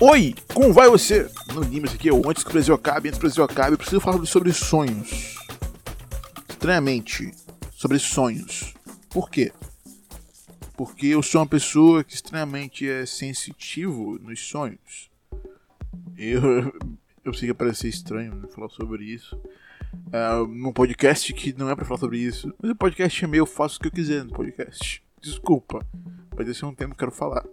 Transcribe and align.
Oi, 0.00 0.32
como 0.54 0.72
vai 0.72 0.88
você? 0.88 1.28
No 1.52 1.60
Nimes 1.62 1.92
aqui, 1.92 2.06
eu 2.06 2.22
antes 2.30 2.44
que 2.44 2.50
o 2.50 2.52
Brasil 2.52 2.72
acabe, 2.72 3.08
antes 3.08 3.18
que 3.18 3.26
o 3.26 3.28
Brasil 3.28 3.42
acabe, 3.42 3.72
eu 3.72 3.78
preciso 3.78 4.00
falar 4.00 4.24
sobre 4.26 4.52
sonhos. 4.52 5.34
Estranhamente, 6.48 7.32
sobre 7.72 7.98
sonhos. 7.98 8.74
Por 9.10 9.28
quê? 9.28 9.52
Porque 10.76 11.08
eu 11.08 11.20
sou 11.20 11.40
uma 11.40 11.48
pessoa 11.48 12.04
que 12.04 12.14
extremamente 12.14 12.88
é 12.88 13.04
sensitivo 13.06 14.16
nos 14.20 14.38
sonhos. 14.38 15.10
Eu, 16.16 16.72
eu 17.24 17.34
sei 17.34 17.48
que 17.48 17.54
parece 17.54 17.88
estranho 17.88 18.36
né, 18.36 18.46
falar 18.54 18.68
sobre 18.68 19.04
isso. 19.04 19.34
Uh, 20.06 20.46
num 20.46 20.72
podcast 20.72 21.32
que 21.32 21.52
não 21.52 21.68
é 21.68 21.74
pra 21.74 21.84
falar 21.84 21.98
sobre 21.98 22.18
isso. 22.18 22.54
Mas 22.62 22.70
o 22.70 22.76
podcast 22.76 23.24
é 23.24 23.26
meu, 23.26 23.42
eu 23.42 23.46
faço 23.46 23.78
o 23.78 23.80
que 23.80 23.88
eu 23.88 23.92
quiser 23.92 24.22
no 24.22 24.30
podcast. 24.30 25.02
Desculpa. 25.20 25.84
Vai 26.36 26.54
ser 26.54 26.66
um 26.66 26.72
tempo 26.72 26.94
que 26.94 27.02
eu 27.02 27.08
quero 27.08 27.18
falar. 27.18 27.44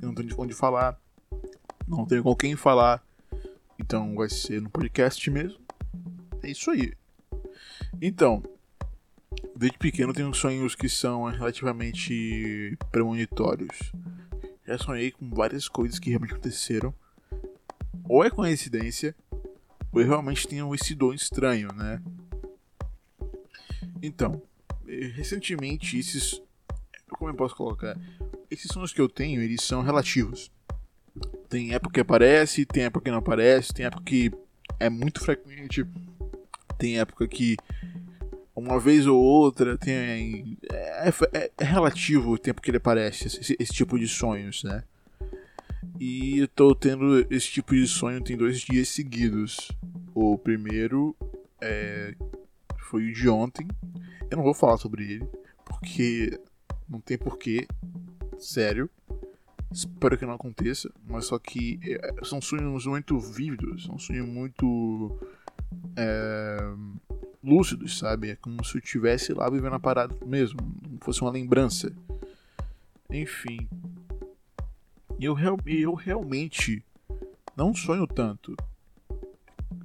Eu 0.00 0.06
não 0.06 0.14
tenho 0.14 0.32
onde 0.38 0.54
falar 0.54 0.96
não 1.88 2.04
tenho 2.04 2.22
com 2.22 2.36
quem 2.36 2.54
falar, 2.56 3.02
então 3.78 4.14
vai 4.14 4.28
ser 4.28 4.60
no 4.60 4.70
podcast 4.70 5.30
mesmo. 5.30 5.58
É 6.42 6.50
isso 6.50 6.70
aí. 6.70 6.92
Então, 8.00 8.42
desde 9.56 9.78
pequeno 9.78 10.12
tenho 10.12 10.32
sonhos 10.34 10.74
que 10.74 10.88
são 10.88 11.24
relativamente 11.24 12.76
premonitórios. 12.90 13.92
Já 14.66 14.78
sonhei 14.78 15.10
com 15.12 15.30
várias 15.30 15.68
coisas 15.68 15.98
que 15.98 16.10
realmente 16.10 16.34
aconteceram. 16.34 16.94
Ou 18.04 18.24
é 18.24 18.30
coincidência, 18.30 19.14
ou 19.92 20.00
eu 20.00 20.06
realmente 20.06 20.46
tenho 20.46 20.74
esse 20.74 20.94
dom 20.94 21.12
estranho, 21.12 21.68
né? 21.74 22.02
Então, 24.02 24.42
recentemente 24.86 25.98
esses. 25.98 26.40
Como 27.10 27.30
eu 27.30 27.34
posso 27.34 27.56
colocar? 27.56 27.98
Esses 28.50 28.70
sonhos 28.70 28.92
que 28.92 29.00
eu 29.00 29.08
tenho, 29.08 29.42
eles 29.42 29.62
são 29.62 29.82
relativos. 29.82 30.50
Tem 31.48 31.74
época 31.74 31.94
que 31.94 32.00
aparece, 32.00 32.66
tem 32.66 32.84
época 32.84 33.04
que 33.04 33.10
não 33.10 33.18
aparece, 33.18 33.72
tem 33.72 33.86
época 33.86 34.02
que 34.04 34.30
é 34.78 34.90
muito 34.90 35.20
frequente, 35.20 35.86
tem 36.78 36.98
época 36.98 37.26
que 37.26 37.56
uma 38.54 38.78
vez 38.80 39.06
ou 39.06 39.18
outra 39.18 39.78
tem. 39.78 40.58
É, 40.70 41.08
é, 41.32 41.50
é 41.56 41.64
relativo 41.64 42.32
o 42.32 42.38
tempo 42.38 42.60
que 42.60 42.70
ele 42.70 42.78
aparece, 42.78 43.28
esse, 43.28 43.56
esse, 43.58 43.72
tipo 43.72 43.98
de 43.98 44.08
sonhos, 44.08 44.64
né? 44.64 44.82
E 45.98 46.38
eu 46.38 46.48
tô 46.48 46.74
tendo 46.74 47.24
esse 47.30 47.48
tipo 47.48 47.74
de 47.74 47.86
sonho 47.86 48.22
tem 48.22 48.36
dois 48.36 48.60
dias 48.60 48.88
seguidos. 48.88 49.70
O 50.14 50.36
primeiro 50.36 51.16
é, 51.60 52.14
foi 52.78 53.04
o 53.04 53.12
de 53.12 53.28
ontem. 53.28 53.66
Eu 54.30 54.36
não 54.36 54.44
vou 54.44 54.54
falar 54.54 54.76
sobre 54.76 55.04
ele, 55.04 55.28
porque 55.64 56.38
não 56.88 57.00
tem 57.00 57.16
porquê. 57.16 57.66
Sério. 58.38 58.90
Espero 59.70 60.16
que 60.16 60.24
não 60.24 60.34
aconteça, 60.34 60.90
mas 61.06 61.26
só 61.26 61.38
que 61.38 61.78
é, 61.82 62.24
são 62.24 62.40
sonhos 62.40 62.86
muito 62.86 63.18
vívidos, 63.18 63.84
são 63.84 63.98
sonhos 63.98 64.26
muito 64.26 65.18
é, 65.94 66.58
lúcidos, 67.42 67.98
sabe? 67.98 68.30
É 68.30 68.36
como 68.36 68.64
se 68.64 68.76
eu 68.76 68.80
estivesse 68.80 69.32
lá 69.32 69.48
vivendo 69.50 69.74
a 69.74 69.80
parada 69.80 70.14
mesmo, 70.24 70.58
como 70.58 70.98
fosse 71.00 71.20
uma 71.20 71.30
lembrança. 71.30 71.92
Enfim. 73.10 73.68
Eu, 75.20 75.36
eu 75.66 75.94
realmente 75.94 76.84
não 77.56 77.74
sonho 77.74 78.06
tanto. 78.06 78.56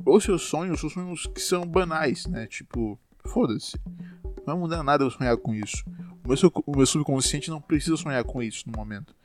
Ou 0.05 0.19
se 0.19 0.29
eu 0.29 0.38
sonho, 0.38 0.77
são 0.77 0.89
sonhos 0.89 1.25
que 1.27 1.41
são 1.41 1.66
banais, 1.66 2.25
né? 2.27 2.45
Tipo, 2.47 2.99
foda-se. 3.25 3.79
Não 4.23 4.45
vai 4.45 4.55
mudar 4.55 4.83
nada 4.83 5.03
eu 5.03 5.09
sonhar 5.09 5.35
com 5.38 5.53
isso. 5.53 5.83
O 6.23 6.27
meu, 6.27 6.38
o 6.67 6.77
meu 6.77 6.85
subconsciente 6.85 7.49
não 7.49 7.61
precisa 7.61 7.97
sonhar 7.97 8.23
com 8.23 8.43
isso 8.43 8.63
no 8.67 8.77
momento. 8.77 9.16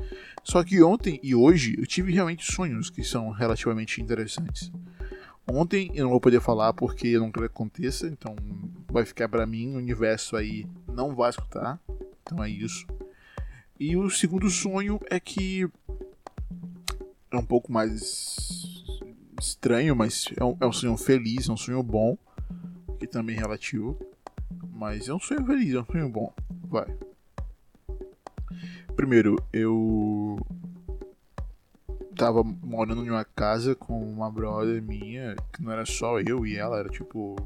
Só 0.42 0.64
que 0.64 0.82
ontem 0.82 1.20
e 1.22 1.34
hoje 1.34 1.76
eu 1.78 1.86
tive 1.86 2.12
realmente 2.12 2.50
sonhos 2.50 2.90
que 2.90 3.04
são 3.04 3.30
relativamente 3.30 4.00
interessantes. 4.00 4.70
Ontem 5.50 5.90
eu 5.94 6.04
não 6.04 6.10
vou 6.10 6.20
poder 6.20 6.40
falar 6.40 6.72
porque 6.74 7.08
eu 7.08 7.20
não 7.20 7.30
quero 7.30 7.48
que 7.48 7.54
aconteça, 7.54 8.06
então 8.06 8.36
vai 8.90 9.04
ficar 9.04 9.28
para 9.28 9.46
mim, 9.46 9.74
o 9.74 9.78
universo 9.78 10.36
aí 10.36 10.66
não 10.86 11.14
vai 11.14 11.30
escutar. 11.30 11.80
Então 12.22 12.42
é 12.42 12.50
isso. 12.50 12.86
E 13.80 13.96
o 13.96 14.10
segundo 14.10 14.50
sonho 14.50 15.00
é 15.08 15.18
que 15.18 15.68
é 17.30 17.36
um 17.36 17.44
pouco 17.44 17.72
mais 17.72 18.84
estranho, 19.40 19.94
mas 19.94 20.26
é 20.36 20.44
um, 20.44 20.56
é 20.60 20.66
um 20.66 20.72
sonho 20.72 20.96
feliz, 20.96 21.48
é 21.48 21.52
um 21.52 21.56
sonho 21.56 21.82
bom, 21.82 22.18
que 22.98 23.06
também 23.06 23.36
é 23.36 23.40
relativo. 23.40 23.98
Mas 24.72 25.08
é 25.08 25.14
um 25.14 25.20
sonho 25.20 25.44
feliz, 25.44 25.74
é 25.74 25.80
um 25.80 25.86
sonho 25.86 26.08
bom. 26.08 26.32
Vai. 26.64 26.86
Primeiro, 28.98 29.36
eu 29.52 30.44
tava 32.16 32.42
morando 32.42 33.06
em 33.06 33.10
uma 33.10 33.24
casa 33.24 33.72
com 33.76 33.96
uma 34.02 34.28
brother 34.28 34.82
minha, 34.82 35.36
que 35.52 35.62
não 35.62 35.70
era 35.70 35.86
só 35.86 36.18
eu 36.18 36.44
e 36.44 36.56
ela, 36.56 36.80
era 36.80 36.88
tipo. 36.88 37.36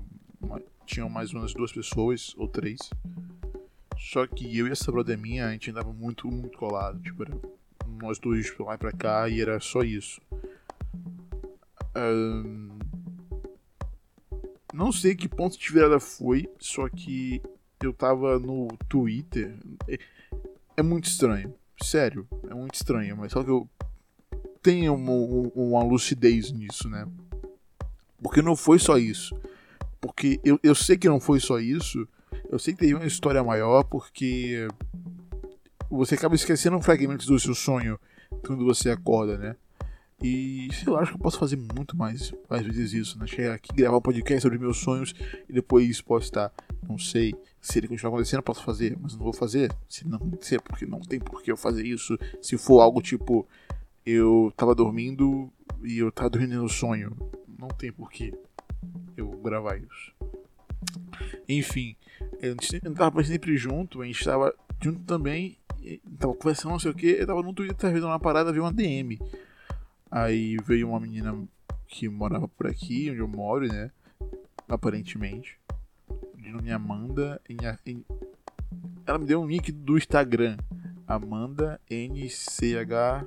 Uma, 0.40 0.62
tinham 0.86 1.10
mais 1.10 1.30
umas 1.34 1.52
duas 1.52 1.70
pessoas, 1.70 2.34
ou 2.38 2.48
três. 2.48 2.78
Só 3.98 4.26
que 4.26 4.56
eu 4.56 4.66
e 4.66 4.70
essa 4.70 4.90
brother 4.90 5.18
minha, 5.18 5.46
a 5.46 5.52
gente 5.52 5.70
andava 5.70 5.92
muito, 5.92 6.26
muito 6.26 6.56
colado. 6.56 6.98
Tipo, 7.02 7.24
era 7.24 7.38
nós 8.00 8.18
dois 8.18 8.50
pra 8.50 8.64
lá 8.64 8.74
e 8.74 8.78
pra 8.78 8.92
cá 8.92 9.28
e 9.28 9.38
era 9.38 9.60
só 9.60 9.82
isso. 9.82 10.22
Um, 11.94 12.78
não 14.72 14.90
sei 14.90 15.14
que 15.14 15.28
ponto 15.28 15.58
de 15.58 15.70
virada 15.70 16.00
foi, 16.00 16.48
só 16.58 16.88
que 16.88 17.42
eu 17.82 17.92
tava 17.92 18.38
no 18.38 18.68
Twitter. 18.88 19.54
É, 20.76 20.82
muito 20.82 21.08
estranho. 21.08 21.54
Sério, 21.82 22.26
é 22.48 22.54
muito 22.54 22.74
estranho, 22.74 23.16
mas 23.16 23.32
só 23.32 23.42
que 23.42 23.50
eu 23.50 23.68
tenho 24.62 24.94
uma, 24.94 25.12
uma 25.54 25.82
lucidez 25.82 26.52
nisso, 26.52 26.88
né? 26.88 27.06
Porque 28.22 28.40
não 28.40 28.54
foi 28.54 28.78
só 28.78 28.96
isso. 28.96 29.36
Porque 30.00 30.40
eu, 30.44 30.58
eu 30.62 30.74
sei 30.74 30.96
que 30.96 31.08
não 31.08 31.20
foi 31.20 31.40
só 31.40 31.58
isso. 31.58 32.08
Eu 32.50 32.58
sei 32.58 32.74
que 32.74 32.80
teve 32.80 32.94
uma 32.94 33.06
história 33.06 33.42
maior, 33.42 33.82
porque 33.84 34.68
você 35.90 36.14
acaba 36.14 36.34
esquecendo 36.34 36.80
fragmentos 36.80 37.26
do 37.26 37.38
seu 37.38 37.54
sonho 37.54 37.98
quando 38.46 38.64
você 38.64 38.90
acorda, 38.90 39.36
né? 39.36 39.56
E 40.22 40.68
sei 40.72 40.92
lá, 40.92 41.00
acho 41.00 41.10
que 41.10 41.16
eu 41.16 41.22
posso 41.22 41.38
fazer 41.38 41.56
muito 41.56 41.96
mais, 41.96 42.32
mais 42.48 42.64
vezes 42.64 42.92
isso, 42.92 43.18
né? 43.18 43.26
Chegar 43.26 43.54
aqui, 43.54 43.72
gravar 43.74 43.96
um 43.96 44.00
podcast 44.00 44.42
sobre 44.42 44.56
meus 44.56 44.76
sonhos 44.78 45.12
e 45.48 45.52
depois 45.52 46.00
postar. 46.00 46.52
Não 46.88 46.96
sei 46.96 47.34
se 47.60 47.78
ele 47.78 47.88
continuar 47.88 48.14
acontecendo, 48.14 48.42
posso 48.42 48.62
fazer, 48.62 48.96
mas 49.00 49.14
não 49.14 49.24
vou 49.24 49.32
fazer. 49.32 49.72
Se 49.88 50.06
não 50.06 50.18
acontecer, 50.18 50.60
porque 50.60 50.86
não 50.86 51.00
tem 51.00 51.18
por 51.18 51.42
que 51.42 51.50
eu 51.50 51.56
fazer 51.56 51.84
isso. 51.84 52.16
Se 52.40 52.56
for 52.56 52.80
algo 52.80 53.02
tipo, 53.02 53.46
eu 54.06 54.52
tava 54.56 54.74
dormindo 54.74 55.52
e 55.82 55.98
eu 55.98 56.12
tava 56.12 56.30
dormindo 56.30 56.62
no 56.62 56.68
sonho, 56.68 57.16
não 57.58 57.68
tem 57.68 57.90
por 57.92 58.10
que 58.10 58.32
eu 59.16 59.28
gravar 59.42 59.76
isso. 59.76 60.12
Enfim, 61.48 61.96
a 62.40 62.46
gente 62.46 62.80
tava 62.94 63.24
sempre 63.24 63.56
junto, 63.56 64.02
a 64.02 64.06
gente 64.06 64.24
tava 64.24 64.54
junto 64.80 65.00
também, 65.00 65.58
tava 66.18 66.34
conversando, 66.34 66.72
não 66.72 66.78
sei 66.78 66.90
o 66.90 66.94
que, 66.94 67.06
eu 67.06 67.26
tava 67.26 67.42
no 67.42 67.52
Twitter 67.52 67.92
vendo 67.92 68.06
uma 68.06 68.20
parada, 68.20 68.52
vi 68.52 68.60
uma 68.60 68.72
DM. 68.72 69.18
Aí 70.12 70.58
veio 70.58 70.90
uma 70.90 71.00
menina 71.00 71.34
que 71.88 72.06
morava 72.06 72.46
por 72.46 72.66
aqui, 72.66 73.10
onde 73.10 73.20
eu 73.20 73.28
moro, 73.28 73.66
né? 73.66 73.90
Aparentemente. 74.68 75.58
De 76.36 76.50
nome 76.50 76.70
Amanda. 76.70 77.40
Em, 77.48 77.56
em, 77.86 78.04
ela 79.06 79.18
me 79.18 79.24
deu 79.24 79.40
um 79.40 79.46
nick 79.46 79.72
do 79.72 79.96
Instagram. 79.96 80.58
Amanda 81.06 81.80
NCHCC. 81.90 83.24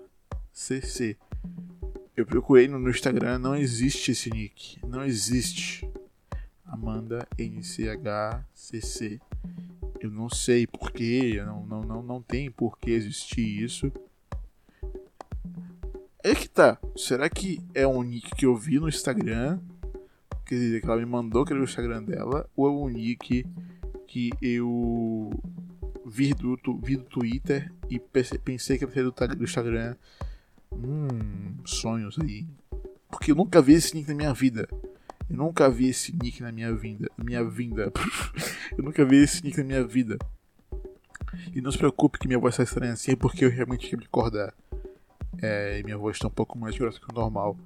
Eu 2.16 2.28
procurei 2.28 2.68
no 2.68 2.88
Instagram, 2.88 3.40
não 3.40 3.56
existe 3.56 4.12
esse 4.12 4.30
nick. 4.30 4.78
Não 4.86 5.04
existe. 5.04 5.90
Amanda 6.64 7.28
NCHCC. 7.36 9.20
Eu 10.00 10.12
não 10.12 10.30
sei 10.30 10.68
porquê, 10.68 11.42
não, 11.44 11.66
não, 11.66 11.82
não, 11.82 12.04
não 12.04 12.22
tem 12.22 12.52
por 12.52 12.78
que 12.78 12.92
existir 12.92 13.64
isso. 13.64 13.92
É 16.26 16.34
que 16.34 16.50
tá. 16.50 16.80
Será 16.98 17.30
que 17.30 17.62
é 17.72 17.86
um 17.86 18.02
nick 18.02 18.34
que 18.36 18.48
eu 18.48 18.56
vi 18.56 18.80
no 18.80 18.90
Instagram? 18.90 19.60
Quer 20.44 20.56
dizer, 20.56 20.82
que 20.82 20.88
ela 20.88 20.98
me 20.98 21.06
mandou 21.06 21.46
que 21.46 21.54
era 21.54 21.62
o 21.62 21.64
Instagram 21.64 22.02
dela? 22.02 22.50
Ou 22.56 22.68
é 22.68 22.72
um 22.72 22.90
nick 22.90 23.46
que 24.08 24.32
eu 24.42 25.30
vi 26.04 26.34
do, 26.34 26.58
vi 26.82 26.96
do 26.96 27.04
Twitter 27.04 27.72
e 27.92 28.00
pensei 28.00 28.80
que 28.80 28.86
era 28.86 29.36
do 29.36 29.44
Instagram? 29.44 29.96
Hum, 30.72 31.58
sonhos 31.64 32.18
aí. 32.20 32.48
Porque 33.12 33.30
eu 33.30 33.36
nunca 33.36 33.62
vi 33.62 33.74
esse 33.74 33.94
nick 33.94 34.10
na 34.10 34.16
minha 34.16 34.34
vida. 34.34 34.68
Eu 35.30 35.38
nunca 35.38 35.70
vi 35.70 35.90
esse 35.90 36.12
nick 36.12 36.42
na 36.42 36.52
minha 36.52 36.74
vinda. 36.74 37.08
Minha 37.24 37.44
vinda. 37.44 37.94
eu 38.76 38.84
nunca 38.84 39.06
vi 39.06 39.18
esse 39.18 39.44
nick 39.44 39.60
na 39.60 39.64
minha 39.64 39.84
vida. 39.84 40.18
E 41.54 41.62
não 41.62 41.72
se 41.72 41.78
preocupe 41.78 42.18
que 42.18 42.28
minha 42.28 42.40
voz 42.40 42.56
está 42.56 42.64
estranha 42.64 42.94
assim, 42.94 43.16
porque 43.16 43.46
eu 43.46 43.52
realmente 43.52 43.88
quero 43.88 44.00
me 44.00 44.06
acordar. 44.06 44.56
É, 45.42 45.80
e 45.80 45.84
minha 45.84 45.98
voz 45.98 46.18
está 46.18 46.28
um 46.28 46.32
pouco 46.32 46.58
mais 46.58 46.78
grossa 46.78 47.00
que 47.00 47.12
o 47.12 47.16
normal. 47.16 47.58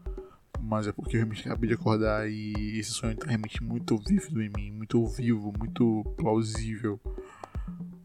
Mas 0.61 0.87
é 0.87 0.91
porque 0.91 1.15
eu 1.15 1.19
realmente 1.19 1.47
acabei 1.47 1.69
de 1.69 1.75
acordar 1.75 2.29
e 2.29 2.77
esse 2.77 2.91
sonho 2.91 3.13
está 3.13 3.27
realmente 3.27 3.63
muito 3.63 3.97
vívido 3.97 4.41
em 4.41 4.49
mim, 4.49 4.71
muito 4.71 5.05
vivo, 5.07 5.53
muito 5.57 6.03
plausível. 6.17 6.99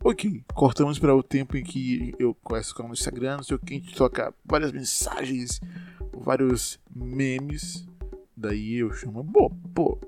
Ok, 0.04 0.44
cortamos 0.54 0.98
para 0.98 1.14
o 1.16 1.22
tempo 1.22 1.56
em 1.56 1.64
que 1.64 2.14
eu 2.18 2.34
começo 2.34 2.74
com 2.74 2.88
o 2.88 2.92
Instagram, 2.92 3.38
não 3.38 3.42
sei 3.42 3.56
o 3.56 3.58
que, 3.58 3.74
a 3.74 3.76
gente 3.78 3.94
troca 3.94 4.32
várias 4.44 4.70
mensagens 4.70 5.60
vários 6.24 6.78
memes. 6.94 7.86
Daí 8.36 8.76
eu 8.76 8.92
chamo, 8.92 9.24
pô, 9.24 9.50
pô, 9.74 9.98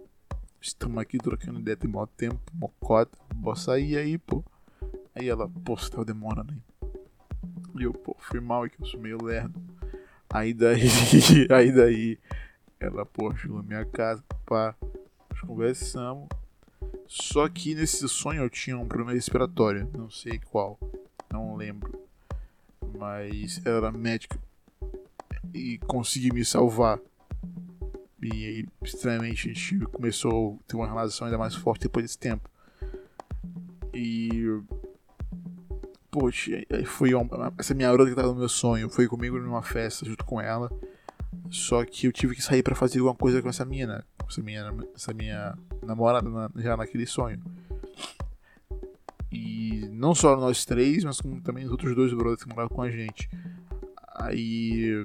estamos 0.60 0.98
aqui 0.98 1.18
trocando 1.18 1.60
ideia 1.60 1.76
tem 1.76 1.90
maior 1.90 2.06
tempo, 2.06 2.40
mocota, 2.54 3.16
bora 3.34 3.58
sair 3.58 3.96
aí, 3.96 4.18
pô. 4.18 4.44
Aí 5.14 5.28
ela, 5.28 5.48
pô, 5.48 5.76
você 5.76 5.90
tá 5.90 6.02
demorando 6.02 6.52
aí. 6.52 6.62
E 7.80 7.84
eu, 7.84 7.92
pô, 7.92 8.16
fui 8.18 8.40
mal 8.40 8.64
aqui, 8.64 8.76
eu 8.80 8.86
sou 8.86 9.00
meio 9.00 9.22
lerdo. 9.22 9.60
Aí 10.28 10.52
daí, 10.52 10.82
aí 11.50 11.72
daí, 11.72 12.18
ela, 12.80 13.06
pô, 13.06 13.34
chegou 13.34 13.58
na 13.58 13.62
minha 13.62 13.84
casa, 13.84 14.22
pá, 14.44 14.74
nós 15.30 15.40
conversamos. 15.40 16.28
Só 17.06 17.48
que 17.48 17.74
nesse 17.74 18.08
sonho 18.08 18.42
eu 18.42 18.50
tinha 18.50 18.76
um 18.76 18.86
problema 18.86 19.12
respiratório, 19.12 19.88
não 19.96 20.10
sei 20.10 20.40
qual, 20.50 20.78
não 21.30 21.56
lembro. 21.56 21.98
Mas 22.98 23.64
ela 23.64 23.88
era 23.88 23.92
médica 23.92 24.38
e 25.54 25.78
conseguiu 25.78 26.34
me 26.34 26.44
salvar. 26.44 26.98
E 28.22 28.44
aí, 28.44 28.66
estranhamente, 28.82 29.48
a 29.48 29.52
gente 29.52 29.78
começou 29.86 30.58
a 30.60 30.68
ter 30.68 30.76
uma 30.76 30.86
relação 30.86 31.26
ainda 31.26 31.38
mais 31.38 31.54
forte 31.54 31.82
depois 31.82 32.04
desse 32.04 32.18
tempo. 32.18 32.50
E. 33.94 34.30
Poxa, 36.18 36.50
foi 36.86 37.10
essa 37.58 37.74
minha 37.74 37.90
garota 37.90 38.08
que 38.08 38.16
tava 38.16 38.28
no 38.28 38.36
meu 38.36 38.48
sonho. 38.48 38.88
Foi 38.88 39.06
comigo 39.06 39.38
numa 39.38 39.60
festa 39.60 40.06
junto 40.06 40.24
com 40.24 40.40
ela. 40.40 40.70
Só 41.50 41.84
que 41.84 42.06
eu 42.06 42.12
tive 42.12 42.34
que 42.34 42.40
sair 42.40 42.62
para 42.62 42.74
fazer 42.74 43.00
alguma 43.00 43.14
coisa 43.14 43.42
com 43.42 43.50
essa 43.50 43.66
mina. 43.66 44.02
Essa 44.26 44.40
minha, 44.40 44.74
essa 44.94 45.12
minha 45.12 45.58
namorada 45.84 46.26
na, 46.30 46.50
já 46.56 46.74
naquele 46.74 47.04
sonho. 47.04 47.38
E 49.30 49.90
não 49.92 50.14
só 50.14 50.34
nós 50.38 50.64
três, 50.64 51.04
mas 51.04 51.20
como 51.20 51.38
também 51.42 51.66
os 51.66 51.70
outros 51.70 51.94
dois 51.94 52.14
brothers 52.14 52.42
que 52.42 52.48
moravam 52.48 52.74
com 52.74 52.80
a 52.80 52.90
gente. 52.90 53.28
Aí. 54.14 55.04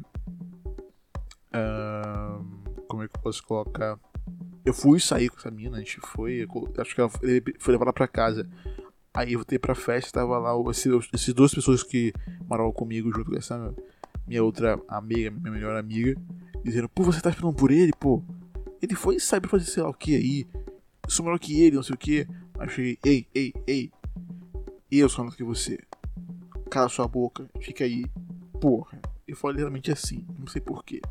Uh, 1.53 2.85
como 2.87 3.03
é 3.03 3.09
que 3.09 3.17
eu 3.17 3.21
posso 3.21 3.43
colocar? 3.43 3.99
Eu 4.63 4.73
fui 4.73 4.97
sair 5.01 5.27
com 5.27 5.39
essa 5.39 5.51
mina, 5.51 5.75
a 5.75 5.79
gente 5.81 5.99
foi. 5.99 6.47
Acho 6.77 6.95
que 6.95 7.01
ela 7.01 7.09
foi 7.09 7.73
levar 7.73 7.83
ela 7.83 7.93
pra 7.93 8.07
casa. 8.07 8.49
Aí 9.13 9.33
eu 9.33 9.39
voltei 9.39 9.59
pra 9.59 9.75
festa, 9.75 10.19
tava 10.19 10.37
lá 10.37 10.51
esses 10.69 11.33
duas 11.33 11.53
pessoas 11.53 11.83
que 11.83 12.13
moravam 12.47 12.71
comigo 12.71 13.11
junto 13.13 13.31
com 13.31 13.37
essa 13.37 13.73
minha 14.25 14.43
outra 14.43 14.79
amiga, 14.87 15.29
minha 15.29 15.51
melhor 15.51 15.75
amiga, 15.75 16.15
dizendo, 16.63 16.87
pô, 16.87 17.03
você 17.03 17.19
tá 17.19 17.29
esperando 17.29 17.53
por 17.53 17.71
ele, 17.71 17.91
pô. 17.99 18.23
Ele 18.81 18.95
foi 18.95 19.19
sair 19.19 19.41
pra 19.41 19.49
fazer 19.49 19.65
sei 19.65 19.83
lá 19.83 19.89
o 19.89 19.93
que 19.93 20.15
aí. 20.15 20.47
Eu 21.03 21.09
sou 21.09 21.25
melhor 21.25 21.39
que 21.39 21.61
ele, 21.61 21.75
não 21.75 21.83
sei 21.83 21.93
o 21.93 21.97
que. 21.97 22.27
Achei, 22.57 22.97
ei, 23.03 23.27
ei, 23.35 23.53
ei. 23.67 23.91
Eu 24.89 25.09
sou 25.09 25.25
melhor 25.25 25.35
que 25.35 25.43
você. 25.43 25.77
Cala 26.69 26.87
sua 26.87 27.07
boca, 27.07 27.49
fica 27.59 27.83
aí. 27.83 28.05
Porra. 28.61 28.99
Eu 29.27 29.35
falei 29.35 29.57
realmente 29.57 29.91
assim, 29.91 30.25
não 30.37 30.47
sei 30.47 30.61
porquê. 30.61 31.01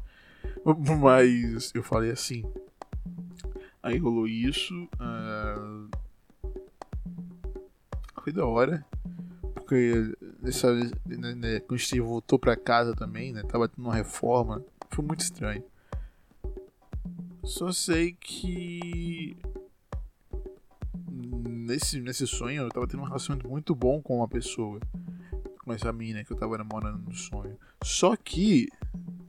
Mas 1.02 1.72
eu 1.74 1.82
falei 1.82 2.10
assim. 2.10 2.44
Aí 3.82 3.98
rolou 3.98 4.26
isso. 4.26 4.74
Uh... 4.94 5.49
Foi 8.22 8.32
da 8.32 8.44
hora. 8.44 8.84
Porque 9.54 10.14
nessa, 10.42 10.74
né, 10.74 11.34
né, 11.34 11.60
quando 11.60 11.78
a 11.78 11.82
gente 11.82 12.00
voltou 12.00 12.38
pra 12.38 12.56
casa 12.56 12.94
também, 12.94 13.32
né? 13.32 13.42
Tava 13.42 13.68
tendo 13.68 13.84
uma 13.84 13.94
reforma. 13.94 14.64
Foi 14.90 15.04
muito 15.04 15.20
estranho. 15.20 15.64
Só 17.44 17.72
sei 17.72 18.12
que. 18.12 19.36
Nesse, 21.08 22.00
nesse 22.00 22.26
sonho 22.26 22.62
eu 22.62 22.68
tava 22.68 22.86
tendo 22.86 23.00
um 23.00 23.06
relacionamento 23.06 23.48
muito 23.48 23.74
bom 23.74 24.02
com 24.02 24.18
uma 24.18 24.28
pessoa. 24.28 24.80
Com 25.64 25.72
essa 25.72 25.92
mina 25.92 26.24
que 26.24 26.32
eu 26.32 26.36
tava 26.36 26.58
namorando 26.58 27.02
no 27.02 27.14
sonho. 27.14 27.56
Só 27.82 28.16
que. 28.16 28.68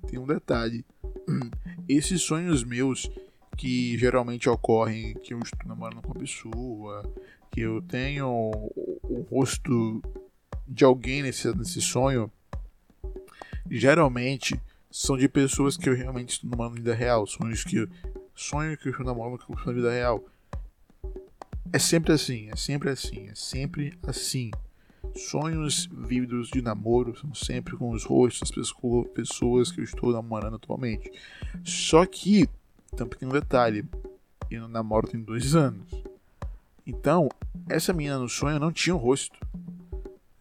Tem 0.08 0.20
um 0.20 0.28
detalhe. 0.28 0.86
Esses 1.88 2.22
sonhos 2.22 2.64
meus 2.64 3.10
que 3.62 3.96
geralmente 3.96 4.50
ocorrem 4.50 5.14
que 5.22 5.36
eu 5.36 5.40
estou 5.40 5.68
namorando 5.68 6.02
com 6.02 6.08
uma 6.08 6.20
pessoa, 6.20 7.04
que 7.52 7.62
eu 7.62 7.80
tenho 7.80 8.28
o 8.28 9.28
rosto 9.30 10.02
de 10.68 10.84
alguém 10.84 11.22
nesse, 11.22 11.56
nesse 11.56 11.80
sonho, 11.80 12.32
geralmente 13.70 14.60
são 14.90 15.16
de 15.16 15.30
pessoas 15.30 15.78
que 15.78 15.88
eu 15.88 15.96
realmente 15.96 16.32
estou 16.32 16.50
namorando 16.50 16.74
na 16.74 16.80
vida 16.80 16.96
real. 16.96 17.28
Sonhos 17.28 17.64
que 17.64 17.88
sonho 18.34 18.76
que 18.76 18.88
eu 18.88 18.94
estou 18.94 19.06
namorando 19.06 19.46
na 19.64 19.72
vida 19.72 19.92
real. 19.92 20.26
É 21.72 21.78
sempre 21.78 22.14
assim, 22.14 22.50
é 22.50 22.56
sempre 22.56 22.90
assim, 22.90 23.30
é 23.30 23.36
sempre 23.36 23.94
assim. 24.02 24.50
Sonhos 25.16 25.88
vívidos 25.94 26.50
de 26.50 26.64
namoro 26.64 27.16
são 27.16 27.32
sempre 27.36 27.78
com 27.78 27.92
os 27.92 28.06
rostos 28.06 28.50
das 28.50 28.74
pessoas 29.14 29.72
que 29.72 29.82
eu 29.82 29.84
estou 29.84 30.12
namorando 30.12 30.56
atualmente. 30.56 31.12
Só 31.64 32.08
que, 32.08 32.50
um 33.00 33.08
pequeno 33.08 33.32
detalhe: 33.32 33.86
eu 34.50 34.62
não 34.62 34.68
namoro 34.68 35.08
tem 35.08 35.22
dois 35.22 35.56
anos. 35.56 35.90
Então, 36.86 37.30
essa 37.70 37.94
menina 37.94 38.20
no 38.20 38.28
sonho 38.28 38.60
não 38.60 38.72
tinha 38.72 38.96
um 38.96 39.00
rosto. 39.00 39.38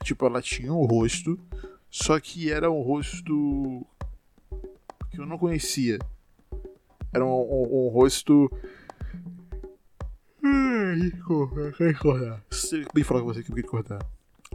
Tipo, 0.03 0.27
ela 0.27 0.43
tinha 0.43 0.73
um 0.73 0.85
rosto, 0.85 1.39
só 1.91 2.19
que 2.19 2.51
era 2.51 2.71
um 2.71 2.81
rosto 2.81 3.87
que 5.11 5.21
eu 5.21 5.27
não 5.27 5.39
conhecia. 5.39 5.99
Era 7.13 7.25
um, 7.25 7.29
um, 7.29 7.87
um 7.87 7.89
rosto. 7.89 8.51
Ai, 10.43 11.11
cortar. 11.95 12.43
Bem 12.95 13.05
falar 13.05 13.21
com 13.21 13.27
você 13.27 13.43
que 13.43 13.51
eu 13.51 13.55
queria 13.55 13.71
cortar. 13.71 13.99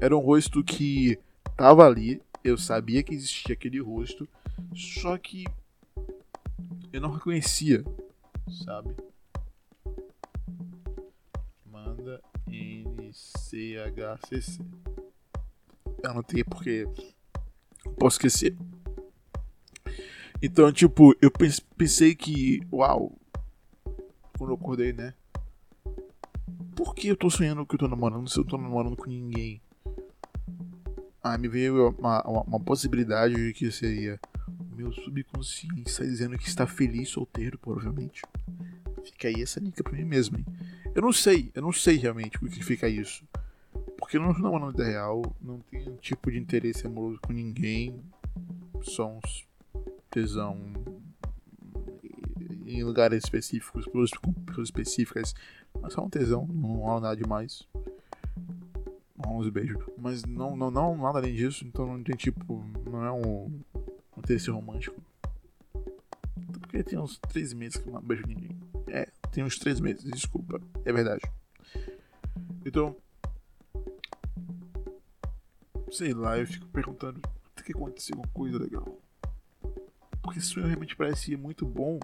Era 0.01 0.15
um 0.17 0.19
rosto 0.19 0.63
que 0.63 1.17
tava 1.55 1.85
ali, 1.85 2.21
eu 2.43 2.57
sabia 2.57 3.01
que 3.03 3.13
existia 3.13 3.53
aquele 3.53 3.79
rosto, 3.79 4.27
só 4.73 5.17
que 5.17 5.45
eu 6.95 7.01
não 7.01 7.11
reconhecia, 7.11 7.83
sabe? 8.63 8.95
Manda 11.65 12.21
NCHCC. 12.47 14.61
Eu 16.01 16.11
anotei 16.11 16.45
porque 16.45 16.87
posso 17.99 18.15
esquecer. 18.15 18.55
Então, 20.41 20.71
tipo, 20.71 21.13
eu 21.21 21.29
pensei 21.75 22.15
que, 22.15 22.61
uau, 22.71 23.11
quando 24.37 24.51
eu 24.51 24.55
acordei, 24.55 24.93
né? 24.93 25.13
Por 26.77 26.95
que 26.95 27.09
eu 27.09 27.17
tô 27.17 27.29
sonhando 27.29 27.65
que 27.65 27.75
eu 27.75 27.79
tô 27.79 27.89
namorando 27.89 28.29
se 28.29 28.39
eu 28.39 28.45
tô 28.45 28.57
namorando 28.57 28.95
com 28.95 29.07
ninguém? 29.07 29.61
Ah, 31.21 31.37
me 31.37 31.49
veio 31.49 31.89
uma, 31.89 32.25
uma, 32.25 32.41
uma 32.43 32.59
possibilidade 32.59 33.35
de 33.35 33.51
que 33.51 33.69
seria 33.69 34.17
meu 34.75 34.91
subconsciente 34.91 35.89
está 35.89 36.03
dizendo 36.03 36.37
que 36.37 36.47
está 36.47 36.67
feliz 36.67 37.09
solteiro, 37.09 37.57
provavelmente. 37.57 38.21
Fica 39.03 39.27
aí 39.27 39.41
essa 39.41 39.61
dica 39.61 39.83
pra 39.83 39.93
mim 39.93 40.03
mesmo, 40.03 40.37
hein? 40.37 40.45
Eu 40.93 41.01
não 41.01 41.13
sei, 41.13 41.51
eu 41.53 41.61
não 41.61 41.71
sei 41.71 41.97
realmente 41.97 42.37
o 42.37 42.49
que 42.49 42.63
fica 42.63 42.87
isso. 42.87 43.23
Porque 43.97 44.19
não 44.19 44.31
estou 44.31 44.43
namorando 44.43 44.67
na 44.67 44.71
vida 44.71 44.83
real, 44.85 45.21
não 45.41 45.59
tenho 45.59 45.95
tipo 45.97 46.31
de 46.31 46.37
interesse 46.37 46.85
amoroso 46.85 47.19
com 47.21 47.33
ninguém. 47.33 48.01
Só 48.81 49.11
uns 49.11 49.47
tesão 50.09 50.57
em 52.65 52.83
lugares 52.83 53.23
específicos, 53.23 53.85
com 53.85 54.33
pessoas 54.33 54.67
específicas. 54.67 55.35
Mas 55.81 55.93
só 55.93 56.03
um 56.03 56.09
tesão, 56.09 56.47
não 56.47 56.89
há 56.89 56.99
nada 56.99 57.15
demais. 57.15 57.67
Uns 59.27 59.49
beijos. 59.49 59.83
Mas 59.97 60.23
não, 60.23 60.55
não, 60.55 60.69
não 60.69 60.97
nada 60.97 61.19
além 61.19 61.33
disso, 61.33 61.65
então 61.65 61.85
não 61.85 62.03
tem 62.03 62.15
tipo. 62.15 62.63
Não 62.85 63.03
é 63.03 63.11
um, 63.11 63.61
um 63.73 63.74
interesse 64.25 64.49
romântico. 64.49 65.01
Porque 66.59 66.83
tem 66.83 66.99
uns 66.99 67.17
três 67.19 67.53
meses 67.53 67.77
que 67.77 67.87
eu 67.87 67.93
não 67.93 68.01
beijo 68.01 68.23
ninguém. 68.27 68.57
É, 68.87 69.07
tem 69.31 69.43
uns 69.43 69.57
três 69.57 69.79
meses, 69.79 70.03
desculpa. 70.03 70.59
É 70.83 70.91
verdade. 70.91 71.21
Então, 72.65 72.95
sei 75.91 76.13
lá, 76.13 76.37
eu 76.37 76.47
fico 76.47 76.67
perguntando 76.67 77.21
tem 77.55 77.63
que 77.63 77.71
acontecer 77.71 78.13
alguma 78.13 78.31
coisa 78.33 78.59
legal. 78.59 78.99
Porque 80.21 80.39
esse 80.39 80.47
sonho 80.47 80.65
realmente 80.65 80.95
parecia 80.95 81.37
muito 81.37 81.65
bom. 81.65 81.99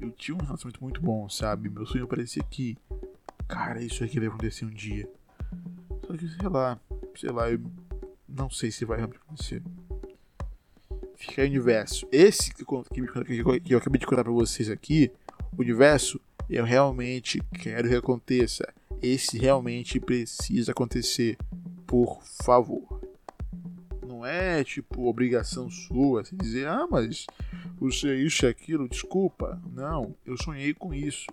Eu 0.00 0.10
tinha 0.10 0.34
um 0.34 0.40
relacionamento 0.42 0.82
muito 0.82 1.00
bom, 1.00 1.28
sabe? 1.28 1.68
Meu 1.68 1.86
sonho 1.86 2.08
parecia 2.08 2.42
que, 2.42 2.76
cara, 3.46 3.82
isso 3.82 4.02
aqui 4.02 4.18
vai 4.18 4.28
acontecer 4.28 4.64
um 4.64 4.70
dia. 4.70 5.08
Só 6.06 6.16
que, 6.16 6.28
sei 6.28 6.48
lá, 6.48 6.80
sei 7.14 7.30
lá, 7.30 7.50
eu 7.50 7.60
não 8.28 8.50
sei 8.50 8.70
se 8.70 8.84
vai 8.84 8.96
realmente 8.96 9.20
acontecer. 9.20 9.62
Fica 11.22 11.42
aí 11.42 11.48
o 11.48 11.50
universo. 11.50 12.04
Esse 12.10 12.52
que, 12.52 12.64
que, 12.64 13.60
que 13.60 13.74
eu 13.74 13.78
acabei 13.78 14.00
de 14.00 14.06
contar 14.06 14.24
pra 14.24 14.32
vocês 14.32 14.68
aqui, 14.68 15.08
o 15.56 15.62
universo, 15.62 16.20
eu 16.50 16.64
realmente 16.64 17.40
quero 17.54 17.88
que 17.88 17.94
aconteça. 17.94 18.66
Esse 19.00 19.38
realmente 19.38 20.00
precisa 20.00 20.72
acontecer. 20.72 21.36
Por 21.86 22.20
favor 22.24 23.00
não 24.22 24.26
é 24.26 24.62
tipo 24.62 25.08
obrigação 25.08 25.68
sua 25.68 26.20
assim, 26.20 26.36
dizer, 26.36 26.68
ah, 26.68 26.86
mas 26.88 27.26
você 27.78 28.10
é 28.10 28.14
isso 28.14 28.46
e 28.46 28.48
aquilo, 28.48 28.88
desculpa. 28.88 29.60
Não, 29.72 30.14
eu 30.24 30.36
sonhei 30.36 30.72
com 30.72 30.94
isso. 30.94 31.26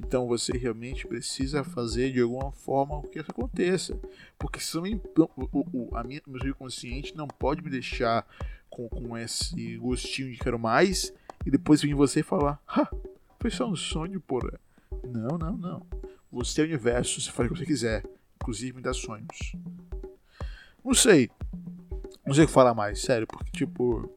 Então 0.00 0.26
você 0.26 0.52
realmente 0.52 1.06
precisa 1.06 1.62
fazer 1.62 2.12
de 2.12 2.20
alguma 2.20 2.50
forma 2.50 3.02
que 3.04 3.20
isso 3.20 3.30
aconteça. 3.30 3.98
Porque 4.36 4.58
se 4.58 4.76
o, 4.76 5.00
o, 5.52 5.96
a 5.96 6.02
minha, 6.02 6.20
meu 6.26 6.40
subconsciente 6.40 7.16
não 7.16 7.28
pode 7.28 7.62
me 7.62 7.70
deixar 7.70 8.26
com, 8.74 8.88
com 8.88 9.16
esse 9.16 9.76
gostinho 9.76 10.32
de 10.32 10.38
quero 10.38 10.58
mais, 10.58 11.12
e 11.46 11.50
depois 11.50 11.80
vir 11.80 11.94
você 11.94 12.22
falar, 12.22 12.60
ha, 12.66 12.90
foi 13.38 13.50
só 13.50 13.68
um 13.68 13.76
sonho, 13.76 14.20
porra. 14.20 14.58
Não, 15.04 15.38
não, 15.38 15.56
não. 15.56 15.86
Você 16.32 16.60
é 16.60 16.64
o 16.64 16.66
universo, 16.66 17.20
você 17.20 17.30
faz 17.30 17.48
o 17.48 17.52
que 17.52 17.60
você 17.60 17.66
quiser, 17.66 18.04
inclusive 18.36 18.76
me 18.76 18.82
dá 18.82 18.92
sonhos. 18.92 19.54
Não 20.84 20.92
sei. 20.92 21.30
Não 22.26 22.34
sei 22.34 22.44
o 22.44 22.46
que 22.46 22.52
falar 22.52 22.74
mais, 22.74 23.00
sério, 23.00 23.26
porque 23.26 23.50
tipo. 23.52 24.10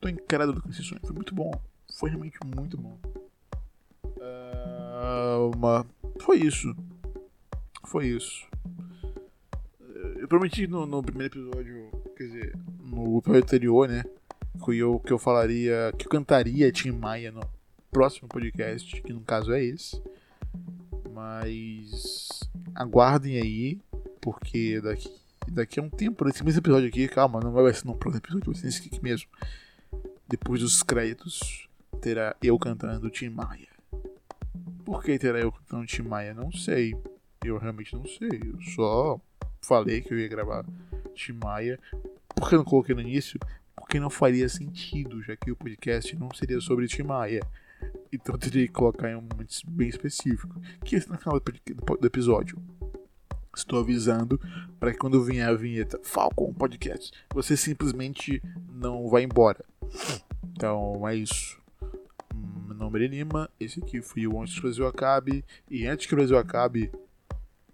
Tô 0.00 0.08
incrédulo 0.08 0.60
com 0.60 0.68
esse 0.68 0.82
sonho. 0.82 1.00
Foi 1.02 1.14
muito 1.14 1.34
bom. 1.34 1.50
Foi 1.98 2.10
realmente 2.10 2.38
muito 2.44 2.76
bom. 2.76 2.98
Uh, 4.04 5.56
uma... 5.56 5.86
Foi 6.20 6.38
isso. 6.38 6.74
Foi 7.84 8.08
isso. 8.08 8.46
Eu 10.18 10.28
prometi 10.28 10.66
no, 10.66 10.84
no 10.86 11.02
primeiro 11.02 11.32
episódio, 11.32 11.90
no 12.96 13.18
episódio 13.18 13.42
anterior, 13.42 13.88
né? 13.88 14.04
Que 14.64 14.78
eu, 14.78 14.98
que 15.00 15.12
eu 15.12 15.18
falaria, 15.18 15.92
que 15.98 16.06
eu 16.06 16.10
cantaria 16.10 16.72
Tim 16.72 16.92
Maia 16.92 17.30
no 17.30 17.42
próximo 17.90 18.26
podcast, 18.26 19.02
que 19.02 19.12
no 19.12 19.20
caso 19.20 19.52
é 19.52 19.62
esse. 19.62 20.02
Mas 21.12 22.40
aguardem 22.74 23.36
aí, 23.36 23.78
porque 24.20 24.80
daqui, 24.80 25.12
daqui 25.48 25.78
a 25.78 25.82
um 25.82 25.90
tempo, 25.90 26.24
nesse 26.24 26.42
mesmo 26.42 26.60
episódio 26.60 26.88
aqui, 26.88 27.06
calma, 27.06 27.38
não 27.40 27.52
vai 27.52 27.72
ser 27.74 27.86
no 27.86 27.94
próximo 27.94 28.22
episódio, 28.24 28.52
vai 28.52 28.54
ser 28.54 28.66
nesse 28.66 28.88
aqui 28.88 29.02
mesmo. 29.02 29.28
Depois 30.26 30.62
dos 30.62 30.82
créditos, 30.82 31.68
terá 32.00 32.34
eu 32.42 32.58
cantando 32.58 33.10
Tim 33.10 33.28
Maia. 33.28 33.68
Por 34.84 35.02
que 35.02 35.18
terá 35.18 35.38
eu 35.38 35.52
cantando 35.52 35.86
Tim 35.86 36.02
Maia? 36.02 36.32
Não 36.32 36.50
sei. 36.50 36.96
Eu 37.44 37.58
realmente 37.58 37.94
não 37.94 38.06
sei. 38.06 38.40
Eu 38.42 38.60
só 38.74 39.20
falei 39.60 40.00
que 40.00 40.14
eu 40.14 40.18
ia 40.18 40.28
gravar 40.28 40.64
Tim 41.14 41.32
Maia. 41.32 41.78
Por 42.36 42.50
que 42.50 42.54
eu 42.54 42.58
não 42.58 42.64
coloquei 42.66 42.94
no 42.94 43.00
início? 43.00 43.40
Porque 43.74 43.98
não 43.98 44.10
faria 44.10 44.46
sentido, 44.46 45.22
já 45.22 45.34
que 45.34 45.50
o 45.50 45.56
podcast 45.56 46.14
não 46.16 46.28
seria 46.34 46.60
sobre 46.60 46.86
Tim 46.86 47.02
Maia. 47.02 47.40
Então 48.12 48.34
eu 48.34 48.38
teria 48.38 48.66
que 48.66 48.72
colocar 48.72 49.10
em 49.10 49.16
um 49.16 49.22
momento 49.22 49.54
bem 49.66 49.88
específico. 49.88 50.60
Que 50.84 50.96
é 50.96 50.98
no 50.98 51.16
final 51.16 51.40
do 51.40 52.06
episódio. 52.06 52.62
Estou 53.56 53.80
avisando 53.80 54.38
para 54.78 54.92
que 54.92 54.98
quando 54.98 55.24
vier 55.24 55.48
a 55.48 55.54
vinheta 55.54 55.98
Falcon 56.02 56.52
Podcast, 56.52 57.10
você 57.32 57.56
simplesmente 57.56 58.42
não 58.70 59.08
vai 59.08 59.22
embora. 59.22 59.64
Então 60.52 61.08
é 61.08 61.16
isso. 61.16 61.58
Meu 62.66 62.76
nome 62.76 63.02
é 63.02 63.08
Lima, 63.08 63.48
esse 63.58 63.80
aqui 63.82 64.02
foi 64.02 64.26
o 64.26 64.38
Antes 64.42 64.54
que 64.54 64.60
o 64.60 64.62
Brasil 64.64 64.86
Acabe. 64.86 65.42
E 65.70 65.86
antes 65.86 66.06
que 66.06 66.12
o 66.12 66.16
Brasil 66.18 66.36
acabe, 66.36 66.92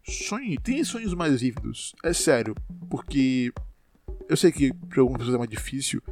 sonhe, 0.05 0.57
tem 0.57 0.85
sonhos 0.85 1.15
mais 1.15 1.41
vívidos. 1.41 1.97
É 2.05 2.13
sério, 2.13 2.55
porque 2.89 3.53
eu 4.29 4.37
sei 4.37 4.51
que 4.51 4.73
para 4.73 5.01
algumas 5.01 5.19
pessoas 5.19 5.35
é 5.35 5.39
mais 5.39 5.51
difícil, 5.51 6.03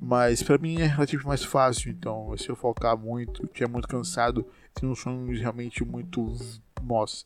mas 0.00 0.42
para 0.42 0.58
mim 0.58 0.80
é 0.80 0.86
relativamente 0.86 1.28
mais 1.28 1.44
fácil. 1.44 1.90
Então, 1.90 2.34
se 2.36 2.48
eu 2.48 2.56
focar 2.56 2.96
muito, 2.96 3.46
tiver 3.48 3.68
muito 3.68 3.86
cansado, 3.88 4.46
tem 4.74 4.88
uns 4.88 5.00
sonhos 5.00 5.38
realmente 5.40 5.84
muito. 5.84 6.34
Nossa. 6.82 7.24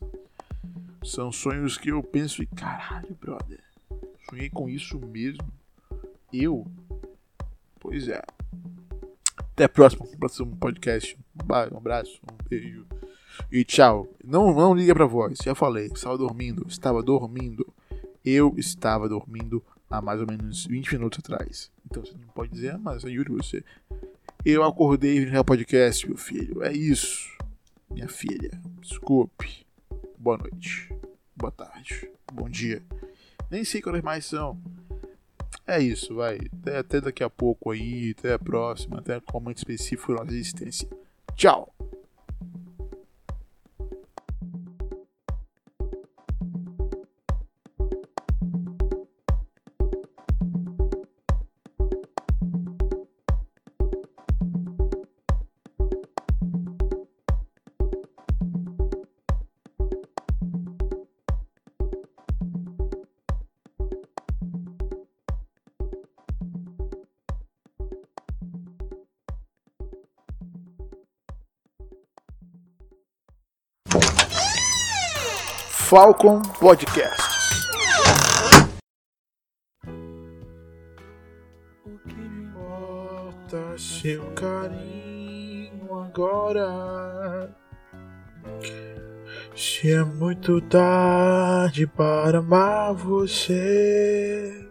São 1.02 1.30
sonhos 1.30 1.78
que 1.78 1.90
eu 1.90 2.02
penso 2.02 2.42
e 2.42 2.46
caralho, 2.46 3.16
brother. 3.20 3.62
Sonhei 4.28 4.50
com 4.50 4.68
isso 4.68 4.98
mesmo. 4.98 5.46
Eu? 6.32 6.66
Pois 7.78 8.08
é. 8.08 8.20
Até 9.36 9.64
a 9.64 9.68
próxima, 9.68 10.04
próximo 10.18 10.56
podcast. 10.56 11.16
Um 11.72 11.76
abraço, 11.76 12.20
um 12.30 12.48
beijo. 12.48 12.84
E 13.52 13.64
tchau. 13.64 14.08
Não, 14.24 14.52
não 14.52 14.74
liga 14.74 14.94
pra 14.94 15.06
voz. 15.06 15.38
Já 15.42 15.54
falei. 15.54 15.86
Estava 15.86 16.18
dormindo. 16.18 16.66
Estava 16.68 17.02
dormindo. 17.02 17.66
Eu 18.24 18.54
estava 18.58 19.08
dormindo 19.08 19.62
há 19.90 20.00
mais 20.00 20.20
ou 20.20 20.26
menos 20.26 20.66
20 20.66 20.92
minutos 20.92 21.18
atrás. 21.18 21.70
Então 21.84 22.04
você 22.04 22.12
não 22.12 22.28
pode 22.28 22.52
dizer, 22.52 22.74
ah, 22.74 22.78
mas 22.78 23.02
juro 23.02 23.36
você. 23.36 23.64
Eu 24.44 24.62
acordei 24.62 25.26
no 25.26 25.44
podcast, 25.44 26.06
meu 26.06 26.16
filho. 26.16 26.62
É 26.62 26.72
isso. 26.72 27.36
Minha 27.90 28.08
filha. 28.08 28.50
Desculpe. 28.80 29.66
Boa 30.18 30.38
noite. 30.38 30.92
Boa 31.34 31.50
tarde. 31.50 32.10
Bom 32.32 32.48
dia. 32.48 32.82
Nem 33.50 33.64
sei 33.64 33.80
quais 33.80 34.02
mais 34.02 34.24
são. 34.24 34.60
É 35.66 35.80
isso, 35.80 36.14
vai. 36.14 36.38
Até, 36.60 36.78
até 36.78 37.00
daqui 37.00 37.24
a 37.24 37.30
pouco 37.30 37.70
aí. 37.70 38.14
Até 38.16 38.34
a 38.34 38.38
próxima. 38.38 38.98
Até 38.98 39.18
um 39.18 39.22
momento 39.34 39.58
específico 39.58 40.14
da 40.14 40.32
existência. 40.32 40.88
Tchau. 41.34 41.75
Falcon 75.88 76.42
Podcasts. 76.58 77.64
O 81.84 81.98
que 82.08 82.16
me 82.16 82.46
importa 82.48 83.78
seu 83.78 84.24
carinho 84.32 85.94
agora? 85.94 87.54
Se 89.54 89.92
é 89.92 90.02
muito 90.02 90.60
tarde 90.62 91.86
para 91.86 92.38
amar 92.38 92.92
você. 92.92 94.68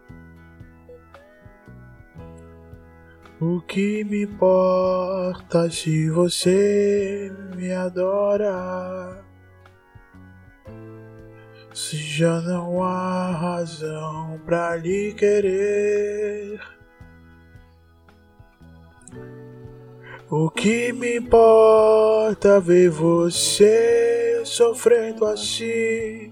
O 3.39 3.61
que 3.61 4.03
me 4.03 4.23
importa 4.23 5.71
se 5.71 6.09
você 6.09 7.31
me 7.55 7.71
adora? 7.71 9.24
Se 11.75 11.97
já 11.97 12.39
não 12.39 12.81
há 12.81 13.31
razão 13.31 14.39
pra 14.45 14.77
lhe 14.77 15.13
querer, 15.13 16.57
o 20.29 20.49
que 20.49 20.93
me 20.93 21.17
importa 21.17 22.61
ver 22.61 22.89
você 22.89 24.41
sofrendo 24.45 25.25
assim? 25.25 26.31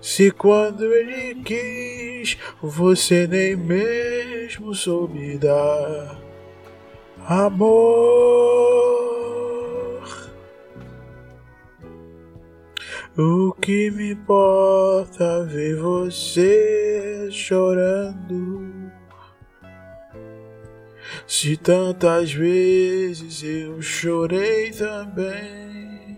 Se 0.00 0.30
quando 0.30 0.90
ele 0.90 1.34
quis, 1.42 2.38
você 2.62 3.26
nem 3.26 3.54
mesmo 3.54 4.74
soube 4.74 5.36
dar 5.36 6.18
amor. 7.28 8.62
O 13.14 13.52
que 13.60 13.90
me 13.90 14.12
importa 14.12 15.44
ver 15.44 15.76
você 15.76 17.28
chorando? 17.30 18.90
Se 21.26 21.58
tantas 21.58 22.32
vezes 22.32 23.42
eu 23.42 23.82
chorei 23.82 24.70
também. 24.70 26.16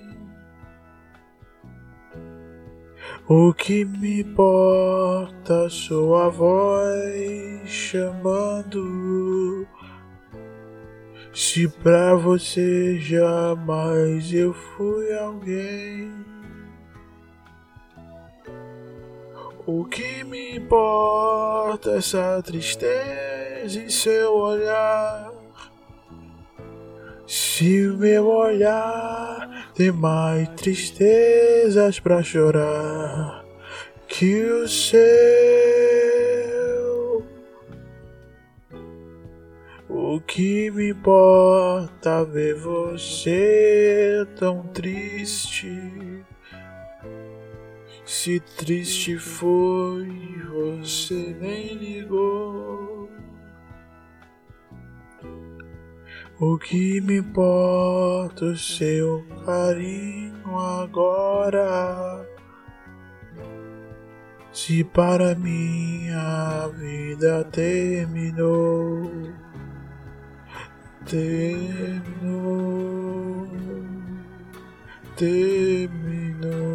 O 3.27 3.53
que 3.53 3.85
me 3.85 4.21
importa 4.21 5.69
sua 5.69 6.29
voz 6.29 7.69
chamando. 7.69 9.67
Se 11.33 11.67
pra 11.67 12.15
você 12.15 13.01
jamais 13.01 14.33
eu 14.33 14.55
fui 14.55 15.13
alguém. 15.13 16.34
O 19.67 19.87
que 19.87 20.23
me 20.25 20.57
importa 20.57 21.93
essa 21.93 22.43
tristeza 22.45 23.81
em 23.81 23.89
seu 23.89 24.35
olhar? 24.35 25.33
Se 27.27 27.87
o 27.87 27.97
meu 27.97 28.27
olhar 28.27 29.73
tem 29.75 29.91
mais 29.91 30.47
tristezas 30.51 31.99
pra 31.99 32.23
chorar 32.23 33.43
que 34.07 34.45
o 34.45 34.69
seu. 34.69 35.03
O 39.89 40.21
que 40.21 40.71
me 40.73 40.91
importa 40.91 42.23
ver 42.23 42.55
você 42.57 44.27
tão 44.39 44.63
triste? 44.75 46.14
Se 48.07 48.39
triste 48.39 49.19
foi, 49.19 50.37
você 50.53 51.35
nem 51.41 51.75
ligou. 51.75 53.09
O 56.39 56.59
que 56.59 57.01
me 57.01 57.19
importa 57.19 58.45
o 58.45 58.57
seu 58.59 59.25
carinho 59.47 60.59
agora? 60.59 62.29
Se 64.53 64.85
para 64.85 65.35
mim 65.35 66.11
a 66.11 66.69
vida 66.69 67.45
terminou, 67.45 69.11
terminou, 71.07 72.39
terminou. 75.17 76.74